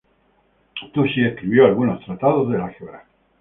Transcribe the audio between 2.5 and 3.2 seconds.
álgebra.